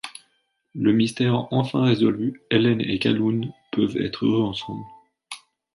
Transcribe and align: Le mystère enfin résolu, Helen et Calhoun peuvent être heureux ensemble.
Le 0.73 0.93
mystère 0.93 1.53
enfin 1.53 1.83
résolu, 1.83 2.41
Helen 2.49 2.81
et 2.81 2.97
Calhoun 2.97 3.53
peuvent 3.71 3.97
être 3.97 4.25
heureux 4.25 4.41
ensemble. 4.45 4.83